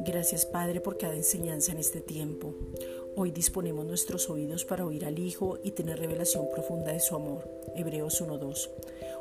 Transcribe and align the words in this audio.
Gracias 0.00 0.44
Padre 0.46 0.80
por 0.80 0.98
cada 0.98 1.14
enseñanza 1.14 1.72
en 1.72 1.78
este 1.78 2.00
tiempo. 2.00 2.54
Hoy 3.16 3.30
disponemos 3.30 3.86
nuestros 3.86 4.28
oídos 4.28 4.64
para 4.64 4.84
oír 4.84 5.04
al 5.04 5.18
Hijo 5.18 5.58
y 5.62 5.72
tener 5.72 5.98
revelación 5.98 6.48
profunda 6.50 6.92
de 6.92 7.00
su 7.00 7.14
amor. 7.14 7.48
Hebreos 7.76 8.20
1.2. 8.20 8.70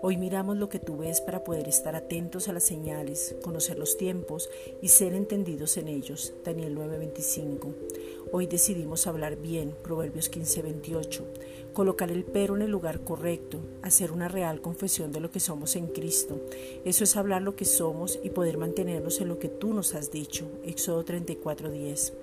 Hoy 0.00 0.16
miramos 0.16 0.56
lo 0.56 0.68
que 0.68 0.80
tú 0.80 0.96
ves 0.96 1.20
para 1.20 1.44
poder 1.44 1.68
estar 1.68 1.94
atentos 1.94 2.48
a 2.48 2.52
las 2.52 2.64
señales, 2.64 3.36
conocer 3.42 3.78
los 3.78 3.96
tiempos 3.96 4.50
y 4.80 4.88
ser 4.88 5.14
entendidos 5.14 5.76
en 5.76 5.88
ellos. 5.88 6.32
Daniel 6.44 6.74
9:25. 6.74 7.74
Hoy 8.34 8.46
decidimos 8.46 9.06
hablar 9.06 9.36
bien, 9.36 9.74
Proverbios 9.84 10.30
15:28. 10.30 11.22
Colocar 11.74 12.10
el 12.10 12.24
pero 12.24 12.56
en 12.56 12.62
el 12.62 12.70
lugar 12.70 13.04
correcto, 13.04 13.60
hacer 13.82 14.10
una 14.10 14.26
real 14.26 14.62
confesión 14.62 15.12
de 15.12 15.20
lo 15.20 15.30
que 15.30 15.38
somos 15.38 15.76
en 15.76 15.88
Cristo. 15.88 16.40
Eso 16.86 17.04
es 17.04 17.14
hablar 17.16 17.42
lo 17.42 17.56
que 17.56 17.66
somos 17.66 18.18
y 18.22 18.30
poder 18.30 18.56
mantenernos 18.56 19.20
en 19.20 19.28
lo 19.28 19.38
que 19.38 19.48
tú 19.48 19.74
nos 19.74 19.94
has 19.94 20.10
dicho. 20.10 20.48
Éxodo 20.64 21.04
34:10. 21.04 22.14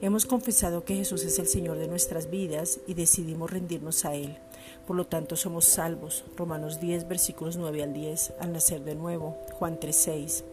Hemos 0.00 0.24
confesado 0.24 0.84
que 0.84 0.96
Jesús 0.96 1.22
es 1.22 1.38
el 1.38 1.46
Señor 1.46 1.76
de 1.76 1.86
nuestras 1.86 2.30
vidas 2.30 2.80
y 2.86 2.94
decidimos 2.94 3.50
rendirnos 3.50 4.06
a 4.06 4.14
Él. 4.14 4.38
Por 4.86 4.96
lo 4.96 5.06
tanto 5.06 5.36
somos 5.36 5.64
salvos. 5.64 6.24
Romanos 6.36 6.80
10 6.80 7.06
versículos 7.08 7.56
9 7.56 7.82
al 7.82 7.92
10 7.92 8.32
al 8.40 8.52
nacer 8.52 8.82
de 8.82 8.94
nuevo. 8.94 9.36
Juan 9.52 9.78
3 9.78 9.94
6. 9.94 10.44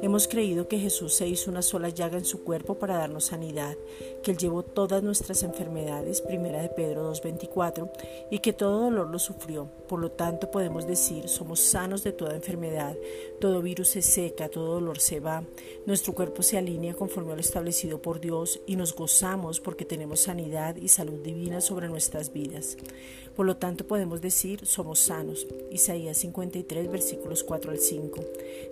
Hemos 0.00 0.26
creído 0.26 0.68
que 0.68 0.78
Jesús 0.78 1.12
se 1.14 1.28
hizo 1.28 1.50
una 1.50 1.62
sola 1.62 1.90
llaga 1.90 2.16
en 2.16 2.24
su 2.24 2.42
cuerpo 2.44 2.78
para 2.78 2.96
darnos 2.96 3.26
sanidad, 3.26 3.76
que 4.22 4.30
Él 4.30 4.38
llevó 4.38 4.62
todas 4.62 5.02
nuestras 5.02 5.42
enfermedades, 5.42 6.22
primera 6.22 6.62
de 6.62 6.70
Pedro 6.70 7.02
2 7.02 7.22
24, 7.22 7.92
y 8.30 8.38
que 8.38 8.52
todo 8.52 8.80
dolor 8.80 9.10
lo 9.10 9.18
sufrió. 9.18 9.68
Por 9.88 10.00
lo 10.00 10.10
tanto 10.10 10.50
podemos 10.50 10.86
decir 10.86 11.28
somos 11.28 11.60
sanos 11.60 12.02
de 12.04 12.12
toda 12.12 12.34
enfermedad. 12.34 12.96
Todo 13.40 13.60
virus 13.60 13.88
se 13.88 14.02
seca, 14.02 14.48
todo 14.48 14.74
dolor 14.74 14.98
se 14.98 15.20
va. 15.20 15.44
Nuestro 15.84 16.14
cuerpo 16.14 16.42
se 16.42 16.56
alinea 16.56 16.94
conforme 16.94 17.32
a 17.32 17.34
lo 17.34 17.40
establecido 17.40 18.00
por 18.00 18.20
Dios 18.20 18.60
y 18.66 18.76
nos 18.76 18.94
gozamos 18.94 19.60
porque 19.60 19.84
tenemos 19.84 20.20
sanidad 20.20 20.76
y 20.76 20.88
salud 20.88 21.20
divina 21.22 21.60
sobre 21.60 21.88
nuestras 21.88 22.32
vidas. 22.32 22.76
Por 23.36 23.46
lo 23.46 23.56
tanto, 23.56 23.86
podemos 23.86 24.20
decir, 24.20 24.66
somos 24.66 24.98
sanos. 24.98 25.46
Isaías 25.70 26.18
53, 26.18 26.90
versículos 26.90 27.42
4 27.42 27.70
al 27.70 27.78
5. 27.78 28.20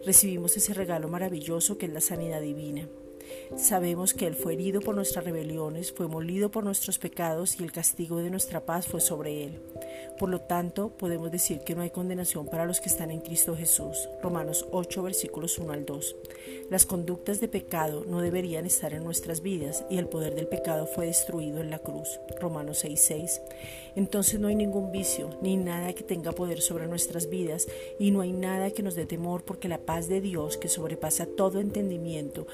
Recibimos 0.04 0.56
ese 0.56 0.74
regalo 0.74 1.08
maravilloso 1.10 1.76
que 1.76 1.86
es 1.86 1.92
la 1.92 2.00
sanidad 2.00 2.40
divina. 2.40 2.88
Sabemos 3.56 4.14
que 4.14 4.26
Él 4.26 4.34
fue 4.34 4.54
herido 4.54 4.80
por 4.80 4.94
nuestras 4.94 5.24
rebeliones, 5.24 5.92
fue 5.92 6.08
molido 6.08 6.50
por 6.50 6.64
nuestros 6.64 6.98
pecados 6.98 7.60
y 7.60 7.64
el 7.64 7.72
castigo 7.72 8.18
de 8.18 8.30
nuestra 8.30 8.64
paz 8.64 8.86
fue 8.86 9.00
sobre 9.00 9.44
Él. 9.44 9.60
Por 10.18 10.28
lo 10.28 10.40
tanto, 10.40 10.90
podemos 10.90 11.30
decir 11.30 11.60
que 11.60 11.74
no 11.74 11.82
hay 11.82 11.90
condenación 11.90 12.46
para 12.46 12.66
los 12.66 12.80
que 12.80 12.88
están 12.88 13.10
en 13.10 13.20
Cristo 13.20 13.56
Jesús. 13.56 14.08
Romanos 14.22 14.66
8, 14.70 15.02
versículos 15.02 15.58
1 15.58 15.72
al 15.72 15.86
2. 15.86 16.16
Las 16.70 16.86
conductas 16.86 17.40
de 17.40 17.48
pecado 17.48 18.04
no 18.06 18.20
deberían 18.20 18.66
estar 18.66 18.92
en 18.92 19.02
nuestras 19.02 19.42
vidas 19.42 19.84
y 19.90 19.98
el 19.98 20.08
poder 20.08 20.34
del 20.34 20.46
pecado 20.46 20.86
fue 20.86 21.06
destruido 21.06 21.60
en 21.60 21.70
la 21.70 21.78
cruz. 21.78 22.20
Romanos 22.40 22.78
6, 22.78 23.00
6. 23.00 23.40
Entonces 23.96 24.38
no 24.38 24.48
hay 24.48 24.54
ningún 24.54 24.92
vicio 24.92 25.30
ni 25.42 25.56
nada 25.56 25.92
que 25.94 26.04
tenga 26.04 26.32
poder 26.32 26.60
sobre 26.60 26.86
nuestras 26.86 27.28
vidas 27.28 27.66
y 27.98 28.10
no 28.10 28.20
hay 28.20 28.32
nada 28.32 28.70
que 28.70 28.82
nos 28.82 28.94
dé 28.94 29.06
temor 29.06 29.42
porque 29.44 29.68
la 29.68 29.78
paz 29.78 30.08
de 30.08 30.20
Dios 30.20 30.56
que 30.56 30.68
sobrepasa 30.68 31.26
todo 31.26 31.60
entendimiento 31.60 32.46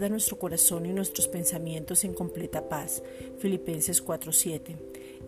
guarda 0.00 0.14
nuestro 0.14 0.38
corazón 0.38 0.86
y 0.86 0.94
nuestros 0.94 1.28
pensamientos 1.28 2.04
en 2.04 2.14
completa 2.14 2.70
paz. 2.70 3.02
Filipenses 3.36 4.02
4:7. 4.02 4.78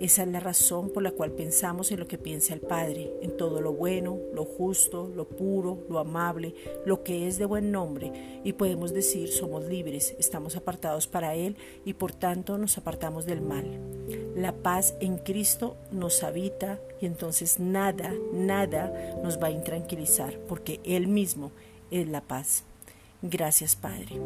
Esa 0.01 0.23
es 0.23 0.29
la 0.29 0.41
razón 0.41 0.89
por 0.89 1.03
la 1.03 1.11
cual 1.11 1.33
pensamos 1.33 1.93
en 1.93 2.01
lo 2.01 2.09
que 2.09 2.17
piensa 2.17 2.55
el 2.55 2.61
Padre, 2.61 3.13
en 3.21 3.37
todo 3.37 3.61
lo 3.61 3.75
bueno, 3.75 4.19
lo 4.33 4.47
justo, 4.47 5.13
lo 5.15 5.29
puro, 5.29 5.85
lo 5.91 5.99
amable, 5.99 6.55
lo 6.87 7.03
que 7.03 7.29
es 7.29 7.37
de 7.37 7.45
buen 7.45 7.71
nombre, 7.71 8.41
y 8.45 8.55
podemos 8.55 8.95
decir 8.95 9.29
somos 9.29 9.67
libres, 9.67 10.15
estamos 10.19 10.57
apartados 10.57 11.07
para 11.07 11.35
Él 11.35 11.59
y 11.85 11.93
por 11.93 12.15
tanto 12.15 12.57
nos 12.57 12.79
apartamos 12.79 13.27
del 13.27 13.43
mal. 13.43 13.67
La 14.35 14.53
paz 14.55 14.95
en 15.01 15.19
Cristo 15.19 15.77
nos 15.91 16.23
habita 16.23 16.81
y 16.99 17.05
entonces 17.05 17.61
nada, 17.61 18.15
nada 18.33 19.21
nos 19.23 19.39
va 19.39 19.49
a 19.49 19.51
intranquilizar, 19.51 20.39
porque 20.49 20.81
Él 20.83 21.09
mismo 21.09 21.53
es 21.91 22.09
la 22.09 22.23
paz. 22.23 22.65
Gracias, 23.23 23.77
Padre. 23.77 24.21